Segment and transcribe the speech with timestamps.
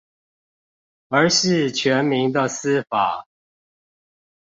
[1.09, 3.27] 而是全民的司法